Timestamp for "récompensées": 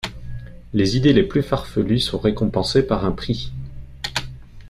2.17-2.81